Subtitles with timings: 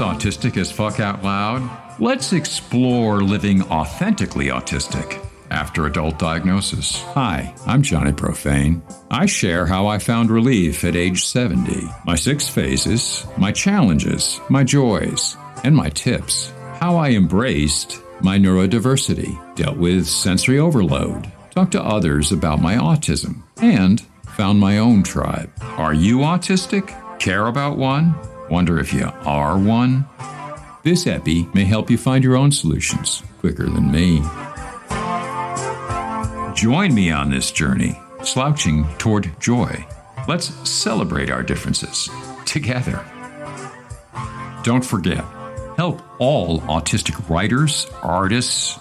[0.00, 1.68] Autistic as Fuck Out Loud.
[2.00, 7.02] Let's explore living authentically autistic after adult diagnosis.
[7.14, 8.82] Hi, I'm Johnny Profane.
[9.10, 14.64] I share how I found relief at age 70, my six phases, my challenges, my
[14.64, 16.52] joys, and my tips.
[16.74, 23.42] How I embraced my neurodiversity, dealt with sensory overload, talked to others about my autism,
[23.60, 25.50] and found my own tribe.
[25.62, 26.96] Are you autistic?
[27.18, 28.14] Care about one?
[28.50, 30.06] Wonder if you are one?
[30.82, 34.20] This epi may help you find your own solutions quicker than me.
[36.54, 39.86] Join me on this journey, slouching toward joy.
[40.26, 42.10] Let's celebrate our differences
[42.44, 43.04] together.
[44.64, 45.24] Don't forget,
[45.76, 48.74] help all autistic writers, artists,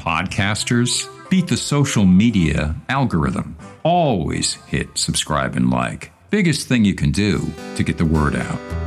[0.00, 3.56] podcasters beat the social media algorithm.
[3.84, 6.10] Always hit subscribe and like.
[6.30, 8.81] Biggest thing you can do to get the word out.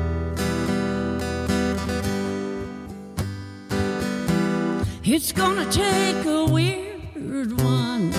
[5.18, 8.12] It's gonna take a weird one.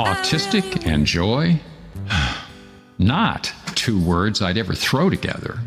[0.00, 1.60] Autistic and joy?
[2.98, 5.60] Not two words I'd ever throw together.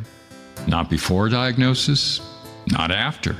[0.67, 2.19] Not before diagnosis,
[2.67, 3.37] not after.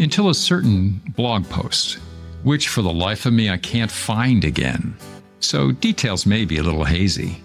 [0.00, 1.98] Until a certain blog post,
[2.42, 4.96] which for the life of me I can't find again.
[5.38, 7.40] So details may be a little hazy.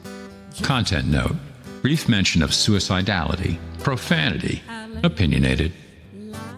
[0.63, 1.35] Content note
[1.83, 4.63] brief mention of suicidality, profanity,
[5.03, 5.71] opinionated.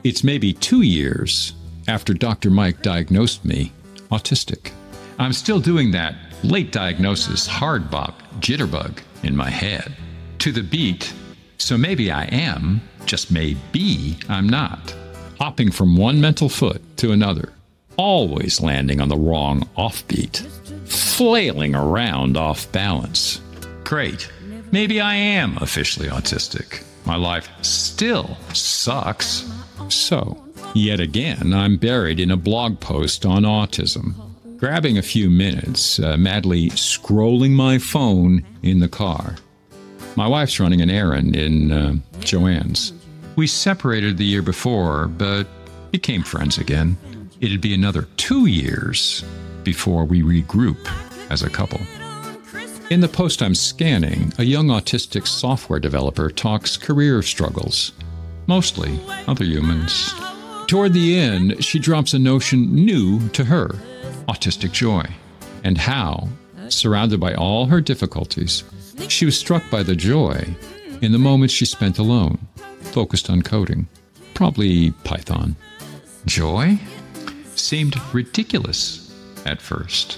[0.03, 1.53] It's maybe two years
[1.87, 2.49] after Dr.
[2.49, 3.71] Mike diagnosed me
[4.11, 4.71] autistic.
[5.17, 9.95] I'm still doing that late diagnosis hard bop jitterbug in my head
[10.39, 11.13] to the beat,
[11.57, 14.93] so maybe I am, just maybe I'm not.
[15.39, 17.53] Hopping from one mental foot to another,
[17.95, 20.45] always landing on the wrong offbeat,
[20.85, 23.39] flailing around off balance.
[23.85, 24.29] Great.
[24.73, 26.83] Maybe I am officially autistic.
[27.05, 29.49] My life still sucks.
[29.93, 30.43] So,
[30.73, 34.15] yet again, I'm buried in a blog post on autism.
[34.57, 39.35] Grabbing a few minutes, uh, madly scrolling my phone in the car.
[40.15, 42.93] My wife's running an errand in uh, Joanne's.
[43.35, 45.47] We separated the year before, but
[45.91, 46.97] became friends again.
[47.41, 49.23] It'd be another two years
[49.63, 50.77] before we regroup
[51.29, 51.81] as a couple.
[52.89, 57.91] In the post I'm scanning, a young autistic software developer talks career struggles,
[58.47, 60.13] mostly other humans.
[60.67, 63.75] Toward the end, she drops a notion new to her
[64.27, 65.05] autistic joy,
[65.63, 66.27] and how,
[66.69, 68.63] surrounded by all her difficulties,
[69.07, 70.55] she was struck by the joy
[71.01, 72.37] in the moments she spent alone,
[72.79, 73.87] focused on coding,
[74.33, 75.55] probably Python.
[76.25, 76.79] Joy
[77.55, 79.13] seemed ridiculous
[79.45, 80.17] at first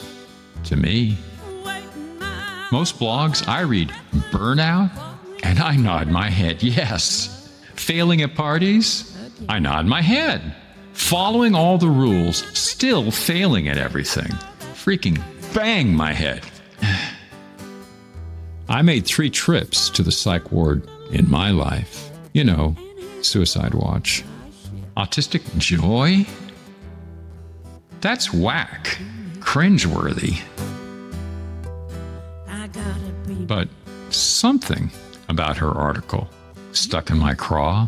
[0.65, 1.17] to me.
[2.71, 3.89] Most blogs I read
[4.31, 4.91] burnout,
[5.43, 7.44] and I nod my head yes.
[7.75, 9.15] Failing at parties,
[9.47, 10.55] I nod my head.
[10.93, 14.31] Following all the rules, still failing at everything.
[14.73, 15.21] Freaking
[15.53, 16.41] bang my head.
[18.69, 22.09] I made three trips to the psych ward in my life.
[22.33, 22.75] You know,
[23.21, 24.23] suicide watch.
[24.97, 26.25] Autistic joy?
[28.01, 28.97] That's whack.
[29.39, 30.39] Cringeworthy.
[33.47, 33.67] But
[34.09, 34.89] something
[35.27, 36.29] about her article
[36.75, 37.87] stuck in my craw.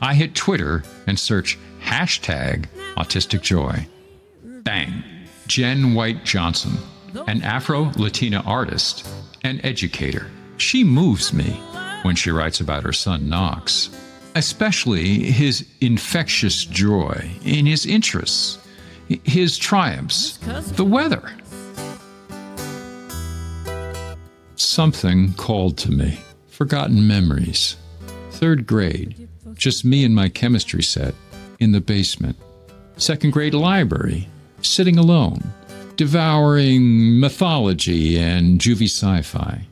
[0.00, 2.66] I hit Twitter and search hashtag
[2.96, 3.86] autistic joy.
[4.42, 5.04] Bang.
[5.46, 6.72] Jen White Johnson,
[7.26, 9.06] an Afro Latina artist
[9.42, 10.30] and educator.
[10.56, 11.50] She moves me
[12.02, 13.90] when she writes about her son Knox,
[14.34, 18.58] especially his infectious joy in his interests,
[19.24, 20.38] his triumphs,
[20.76, 21.32] the weather.
[24.56, 26.18] Something called to me.
[26.48, 27.76] Forgotten memories.
[28.42, 29.28] Third grade.
[29.54, 31.14] Just me and my chemistry set
[31.60, 32.36] in the basement.
[32.96, 34.28] Second grade library.
[34.62, 35.40] Sitting alone.
[35.94, 39.64] Devouring mythology and juvie sci fi.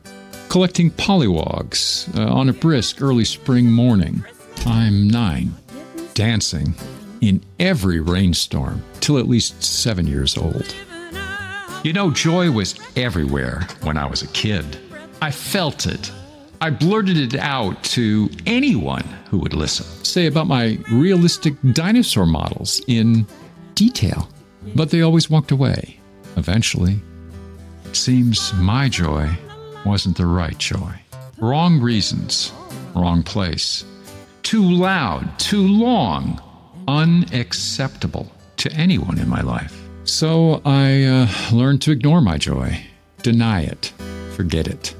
[0.50, 4.24] Collecting polywogs uh, on a brisk early spring morning.
[4.64, 5.52] I'm nine.
[6.14, 6.72] Dancing
[7.20, 10.76] in every rainstorm till at least seven years old.
[11.82, 14.78] You know, joy was everywhere when I was a kid.
[15.20, 16.12] I felt it.
[16.62, 19.86] I blurted it out to anyone who would listen.
[20.04, 23.26] Say about my realistic dinosaur models in
[23.74, 24.28] detail.
[24.74, 25.98] But they always walked away,
[26.36, 27.00] eventually.
[27.86, 29.30] It seems my joy
[29.86, 31.00] wasn't the right joy.
[31.38, 32.52] Wrong reasons,
[32.94, 33.84] wrong place.
[34.42, 36.42] Too loud, too long,
[36.86, 39.80] unacceptable to anyone in my life.
[40.04, 42.84] So I uh, learned to ignore my joy,
[43.22, 43.94] deny it,
[44.36, 44.94] forget it.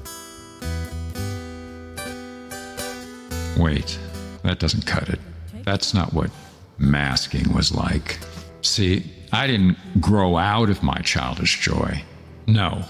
[3.61, 3.99] Wait,
[4.41, 5.19] that doesn't cut it.
[5.63, 6.31] That's not what
[6.79, 8.17] masking was like.
[8.63, 12.01] See, I didn't grow out of my childish joy.
[12.47, 12.83] No,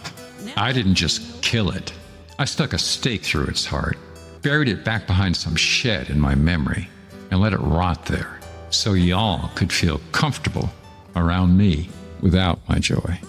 [0.55, 1.91] I didn't just kill it.
[2.39, 3.97] I stuck a stake through its heart,
[4.41, 6.87] buried it back behind some shed in my memory,
[7.31, 8.39] and let it rot there
[8.69, 10.69] so y'all could feel comfortable
[11.17, 11.89] around me
[12.21, 13.19] without my joy.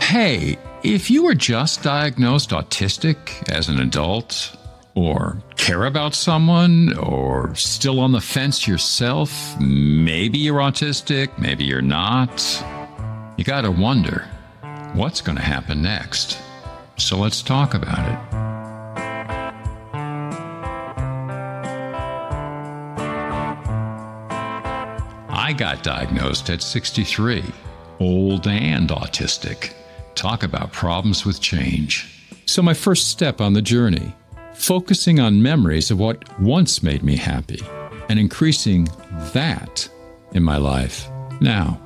[0.00, 4.56] Hey, if you were just diagnosed autistic as an adult,
[4.94, 11.82] or care about someone, or still on the fence yourself, maybe you're autistic, maybe you're
[11.82, 12.64] not,
[13.36, 14.28] you gotta wonder
[14.94, 16.38] what's gonna happen next.
[16.96, 18.18] So let's talk about it.
[25.28, 27.42] I got diagnosed at 63,
[27.98, 29.72] old and autistic.
[30.16, 32.10] Talk about problems with change.
[32.46, 34.14] So, my first step on the journey,
[34.54, 37.60] focusing on memories of what once made me happy
[38.08, 38.88] and increasing
[39.34, 39.88] that
[40.32, 41.06] in my life
[41.40, 41.78] now.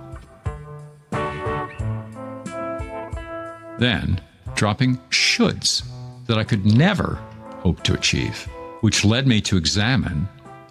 [3.80, 4.20] Then,
[4.54, 5.82] dropping shoulds
[6.26, 7.18] that I could never
[7.62, 8.48] hope to achieve,
[8.80, 10.28] which led me to examine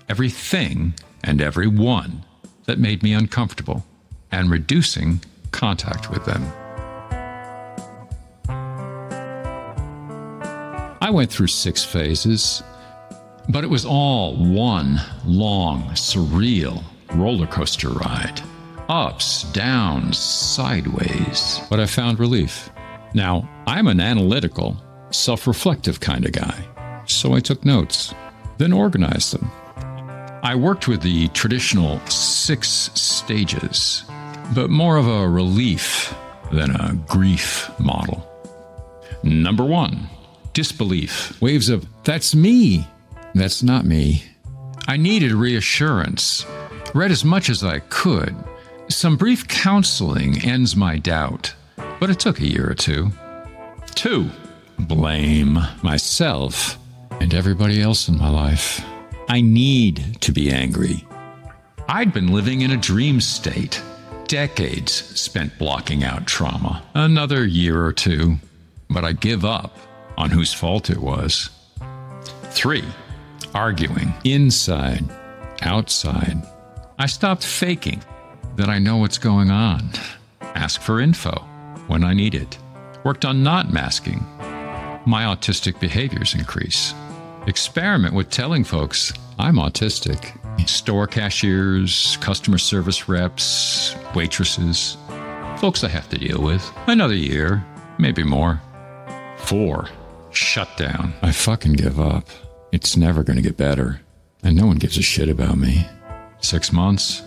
[0.08, 0.94] everything
[1.26, 2.24] and everyone
[2.66, 3.86] that made me uncomfortable
[4.32, 5.20] and reducing
[5.52, 6.50] contact with them.
[11.10, 12.62] I went through six phases,
[13.48, 16.84] but it was all one long, surreal
[17.16, 18.40] roller coaster ride.
[18.90, 21.62] Ups, downs, sideways.
[21.68, 22.70] But I found relief.
[23.16, 24.78] Now, I'm an analytical,
[25.10, 26.64] self reflective kind of guy,
[27.08, 28.14] so I took notes,
[28.60, 29.50] then organized them
[30.44, 34.04] I worked with the traditional six stages,
[34.54, 36.14] but more of a relief
[36.52, 38.24] than a grief model.
[39.24, 40.08] Number one,
[40.60, 41.42] disbelief.
[41.42, 42.86] Waves of, that's me.
[43.34, 44.22] That's not me.
[44.90, 46.46] I needed reassurance.
[46.94, 48.36] Read as much as I could.
[48.90, 51.54] Some brief counseling ends my doubt,
[52.02, 53.10] but it took a year or two.
[53.96, 54.30] Two,
[54.80, 56.78] blame myself
[57.22, 58.84] and everybody else in my life.
[59.30, 61.08] I need to be angry.
[61.88, 63.82] I'd been living in a dream state,
[64.28, 68.40] decades spent blocking out trauma, another year or two,
[68.90, 69.78] but I give up
[70.20, 71.50] on whose fault it was.
[72.52, 72.84] Three,
[73.56, 75.04] arguing, inside,
[75.62, 76.38] outside.
[77.00, 78.04] I stopped faking
[78.58, 79.90] that I know what's going on.
[80.42, 81.32] Ask for info
[81.88, 82.58] when I need it.
[83.04, 84.20] Worked on not masking.
[85.06, 86.94] My autistic behaviors increase
[87.48, 90.36] experiment with telling folks I'm autistic.
[90.68, 94.98] Store cashiers, customer service reps, waitresses,
[95.58, 96.70] folks I have to deal with.
[96.88, 97.66] Another year,
[97.98, 98.62] maybe more.
[99.38, 99.88] Four,
[100.40, 101.14] shut down.
[101.22, 102.28] I fucking give up.
[102.72, 104.02] It's never going to get better.
[104.44, 105.86] And no one gives a shit about me.
[106.42, 107.22] Six months.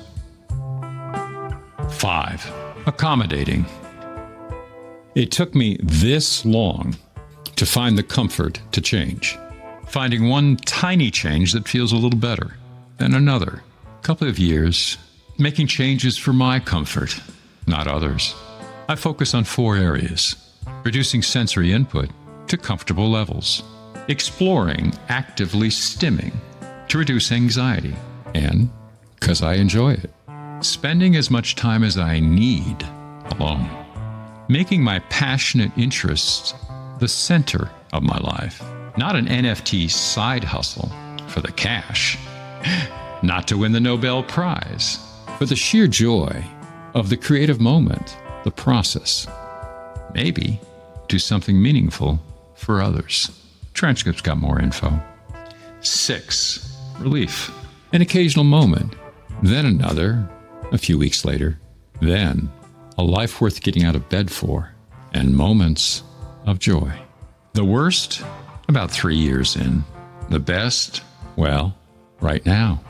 [1.91, 2.50] Five,
[2.87, 3.67] accommodating.
[5.14, 6.97] It took me this long
[7.56, 9.38] to find the comfort to change
[9.93, 12.56] finding one tiny change that feels a little better,
[12.97, 13.62] then another.
[14.00, 14.97] Couple of years,
[15.38, 17.20] making changes for my comfort,
[17.67, 18.35] not others.
[18.88, 20.35] I focus on four areas
[20.83, 22.09] reducing sensory input
[22.49, 23.62] to comfortable levels,
[24.08, 26.32] exploring actively stimming
[26.88, 27.94] to reduce anxiety,
[28.34, 28.70] and,
[29.18, 30.11] because I enjoy it,
[30.61, 32.87] spending as much time as I need
[33.30, 33.68] alone,
[34.49, 36.54] making my passionate interests
[36.99, 38.62] the center of my life
[38.96, 40.90] not an NFT side hustle
[41.28, 42.18] for the cash,
[43.22, 44.99] not to win the Nobel Prize,
[45.38, 46.44] but the sheer joy
[46.94, 49.26] of the creative moment, the process.
[50.14, 50.61] Maybe
[51.08, 52.20] do something meaningful
[52.54, 53.30] for others.
[53.75, 55.00] Transcript's got more info.
[55.80, 57.50] Six, relief.
[57.92, 58.94] An occasional moment,
[59.42, 60.28] then another,
[60.71, 61.59] a few weeks later,
[62.00, 62.50] then
[62.99, 64.73] a life worth getting out of bed for,
[65.12, 66.02] and moments
[66.47, 66.92] of joy.
[67.54, 68.23] The worst
[68.68, 69.85] about three years in.
[70.30, 71.02] The best?
[71.37, 71.76] Well,
[72.21, 72.80] right now.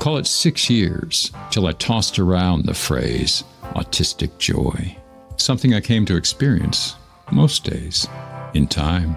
[0.00, 4.96] Call it six years till I tossed around the phrase autistic joy,
[5.44, 6.96] something I came to experience
[7.30, 8.08] most days
[8.54, 9.16] in time.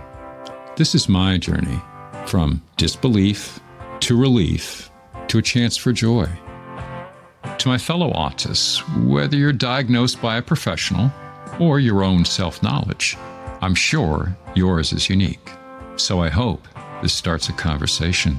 [0.76, 1.80] This is my journey
[2.26, 3.62] from disbelief
[4.02, 4.92] to relief
[5.30, 6.28] to a chance for joy.
[7.60, 11.12] To my fellow autists, whether you're diagnosed by a professional
[11.60, 13.16] or your own self knowledge,
[13.62, 15.50] I'm sure yours is unique.
[15.96, 16.68] So I hope
[17.02, 18.38] this starts a conversation.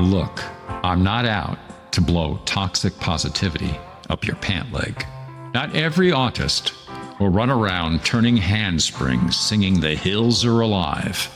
[0.00, 0.42] Look,
[0.82, 1.58] I'm not out
[1.92, 3.78] to blow toxic positivity
[4.10, 5.06] up your pant leg.
[5.54, 6.72] Not every autist
[7.18, 11.28] will run around turning handsprings singing The Hills Are Alive.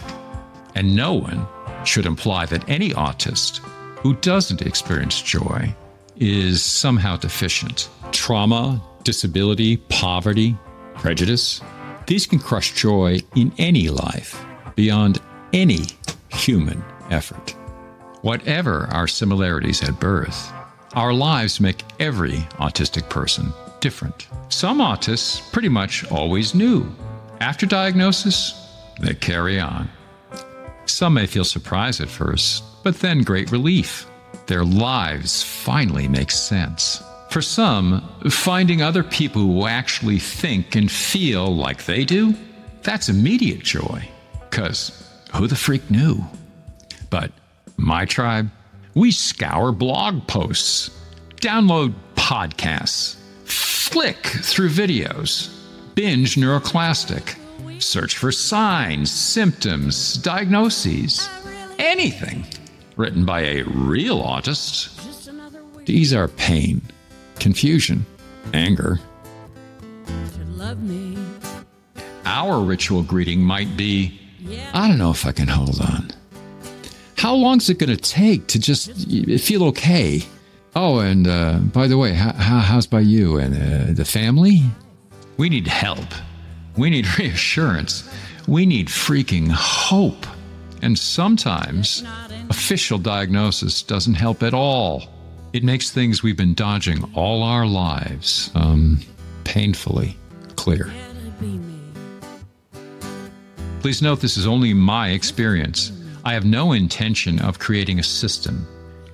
[0.75, 1.47] And no one
[1.85, 3.59] should imply that any autist
[3.99, 5.75] who doesn't experience joy
[6.17, 7.89] is somehow deficient.
[8.13, 10.57] Trauma, disability, poverty,
[10.95, 11.61] prejudice,
[12.07, 15.21] these can crush joy in any life beyond
[15.53, 15.87] any
[16.29, 17.55] human effort.
[18.23, 20.53] Whatever our similarities at birth,
[20.95, 24.29] our lives make every autistic person different.
[24.49, 26.87] Some autists pretty much always knew.
[27.41, 28.55] After diagnosis,
[29.01, 29.89] they carry on.
[30.87, 34.07] Some may feel surprise at first, but then great relief.
[34.47, 37.03] Their lives finally make sense.
[37.31, 42.35] For some, finding other people who actually think and feel like they do,
[42.83, 44.09] that's immediate joy.
[44.49, 46.23] Because who the freak knew?
[47.11, 47.33] But
[47.77, 48.51] my tribe,
[48.95, 50.91] we scour blog posts,
[51.37, 55.53] download podcasts, flick through videos,
[55.95, 57.37] binge neuroclastic,
[57.83, 61.29] search for signs, symptoms, diagnoses,
[61.79, 62.47] anything
[62.97, 64.91] written by a real autist
[65.85, 66.81] to ease our pain,
[67.41, 68.07] confusion,
[68.53, 69.01] anger.
[72.25, 74.21] Our ritual greeting might be
[74.73, 76.14] I don't know if I can hold on.
[77.17, 78.93] How long is it going to take to just
[79.41, 80.23] feel okay?
[80.77, 84.63] Oh, and uh, by the way, how, how's by you and uh, the family?
[85.37, 86.09] We need help.
[86.77, 88.09] We need reassurance.
[88.47, 90.27] We need freaking hope.
[90.83, 92.05] And sometimes
[92.51, 95.05] official diagnosis doesn't help at all.
[95.53, 99.01] It makes things we've been dodging all our lives um,
[99.45, 100.17] painfully
[100.57, 100.93] clear.
[103.81, 105.93] Please note this is only my experience.
[106.27, 108.67] I have no intention of creating a system.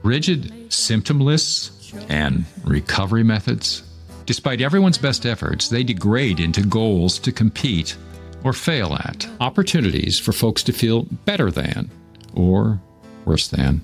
[0.05, 3.83] Rigid symptom lists and recovery methods,
[4.27, 7.97] despite everyone's best efforts, they degrade into goals to compete
[8.45, 11.91] or fail at, opportunities for folks to feel better than
[12.33, 12.81] or
[13.25, 13.81] worse than,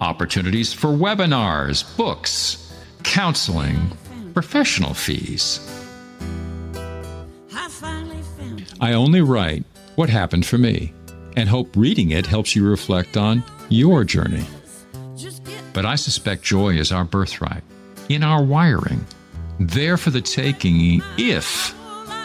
[0.00, 3.90] opportunities for webinars, books, counseling,
[4.34, 5.60] professional fees.
[8.82, 9.64] I only write
[9.94, 10.92] what happened for me
[11.36, 14.44] and hope reading it helps you reflect on your journey.
[15.72, 17.62] But I suspect joy is our birthright,
[18.08, 19.04] in our wiring,
[19.60, 21.74] there for the taking if,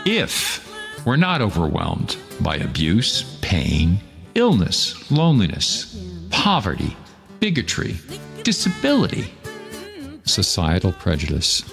[0.05, 0.67] if
[1.05, 3.99] we're not overwhelmed by abuse, pain,
[4.35, 6.95] illness, loneliness, poverty,
[7.39, 7.97] bigotry,
[8.43, 9.31] disability,
[10.23, 11.63] societal prejudice.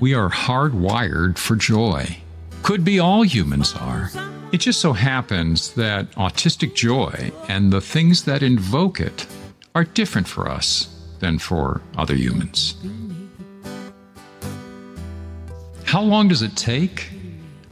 [0.00, 2.16] We are hardwired for joy.
[2.62, 4.10] Could be all humans are.
[4.52, 9.26] It just so happens that autistic joy and the things that invoke it
[9.74, 12.76] are different for us than for other humans.
[15.84, 17.08] How long does it take?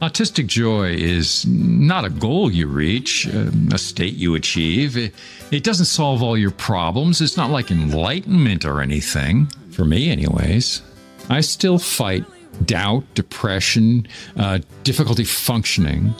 [0.01, 4.97] Autistic joy is not a goal you reach, um, a state you achieve.
[4.97, 5.13] It,
[5.51, 7.21] it doesn't solve all your problems.
[7.21, 10.81] It's not like enlightenment or anything, for me, anyways.
[11.29, 12.25] I still fight
[12.65, 16.15] doubt, depression, uh, difficulty functioning.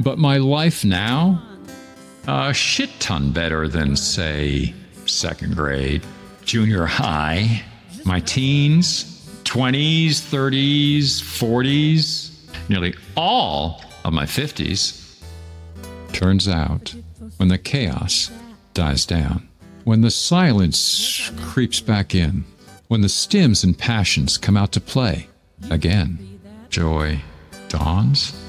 [0.00, 1.42] But my life now,
[2.26, 6.02] a shit ton better than, say, second grade,
[6.42, 7.62] junior high,
[8.06, 12.30] my teens, 20s, 30s, 40s,
[12.70, 15.20] nearly all of my 50s.
[16.12, 16.94] Turns out,
[17.36, 18.30] when the chaos
[18.72, 19.48] dies down,
[19.84, 22.44] when the silence creeps back in,
[22.88, 25.28] when the stims and passions come out to play
[25.68, 26.40] again,
[26.70, 27.20] joy
[27.68, 28.39] dawns.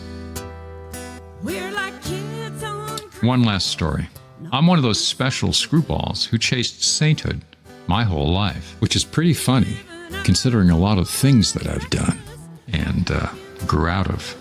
[3.22, 4.10] One last story.
[4.52, 7.42] I'm one of those special screwballs who chased sainthood
[7.86, 9.78] my whole life, which is pretty funny
[10.24, 12.20] considering a lot of things that I've done
[12.74, 13.30] and uh,
[13.68, 14.36] grew out of.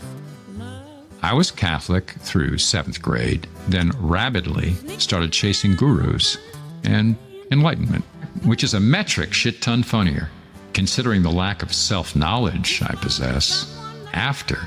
[1.23, 6.39] I was Catholic through seventh grade, then rabidly started chasing gurus
[6.83, 7.17] and
[7.51, 8.07] enlightenment,
[8.45, 10.31] which is a metric shit ton funnier,
[10.73, 13.79] considering the lack of self knowledge I possess
[14.15, 14.59] after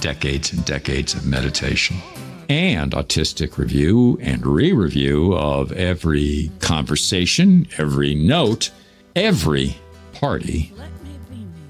[0.00, 1.98] decades and decades of meditation
[2.48, 8.70] and autistic review and re review of every conversation, every note,
[9.14, 9.76] every
[10.12, 10.72] party.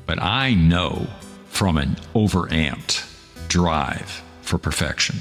[0.07, 1.07] But I know
[1.49, 3.05] from an overamped
[3.49, 5.17] drive for perfection.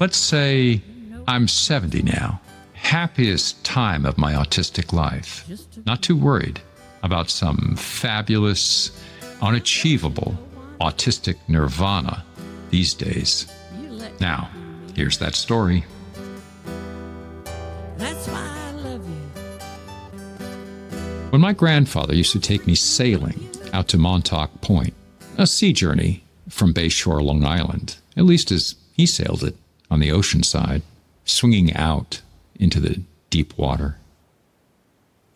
[0.00, 0.82] Let's say
[1.26, 2.40] I'm 70 now,
[2.72, 5.46] happiest time of my autistic life,
[5.86, 6.60] not too worried
[7.02, 8.90] about some fabulous,
[9.40, 10.36] unachievable
[10.80, 12.24] autistic nirvana
[12.70, 13.46] these days.
[14.20, 14.50] Now,
[14.94, 15.84] here's that story.
[21.30, 24.94] When my grandfather used to take me sailing out to Montauk Point,
[25.36, 29.54] a sea journey from Bay Shore, Long Island, at least as he sailed it
[29.90, 30.82] on the ocean side,
[31.24, 32.22] swinging out
[32.58, 33.98] into the deep water.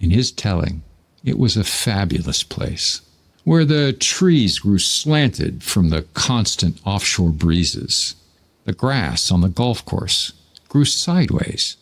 [0.00, 0.82] In his telling,
[1.24, 3.02] it was a fabulous place
[3.44, 8.14] where the trees grew slanted from the constant offshore breezes.
[8.64, 10.32] The grass on the golf course
[10.68, 11.76] grew sideways.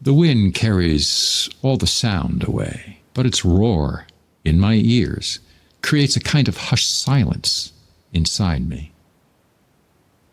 [0.00, 4.06] The wind carries all the sound away, but its roar
[4.44, 5.38] in my ears
[5.82, 7.72] creates a kind of hushed silence
[8.12, 8.92] inside me.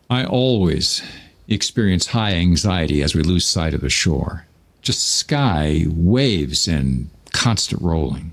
[0.08, 1.02] I always
[1.46, 4.46] experience high anxiety as we lose sight of the shore.
[4.82, 8.32] Just sky, waves, and constant rolling.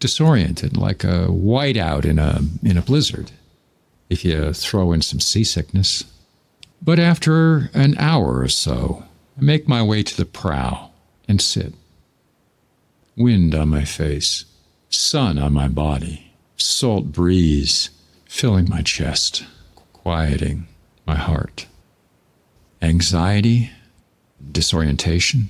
[0.00, 3.30] Disoriented, like a whiteout in a, in a blizzard,
[4.08, 6.04] if you throw in some seasickness.
[6.82, 9.04] But after an hour or so,
[9.38, 10.90] I make my way to the prow
[11.28, 11.74] and sit.
[13.16, 14.44] Wind on my face,
[14.90, 17.90] sun on my body, salt breeze
[18.26, 19.44] filling my chest,
[19.92, 20.66] quieting
[21.06, 21.66] my heart.
[22.82, 23.70] Anxiety,
[24.52, 25.48] disorientation.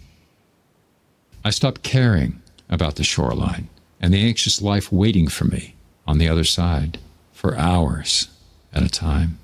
[1.45, 3.69] I stop caring about the shoreline
[4.01, 5.75] and the anxious life waiting for me
[6.07, 6.99] on the other side
[7.33, 8.29] for hours
[8.77, 9.39] at a time.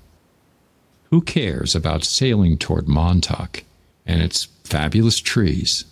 [1.09, 3.63] Who cares about sailing toward Montauk
[4.05, 5.85] and its fabulous trees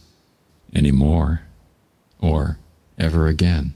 [0.75, 1.41] anymore
[2.19, 2.60] or
[3.00, 3.74] ever again?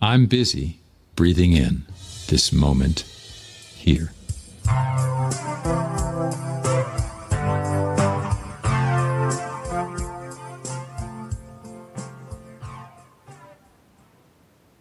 [0.00, 0.78] I'm busy
[1.16, 1.84] breathing in
[2.28, 3.00] this moment
[3.76, 4.12] here.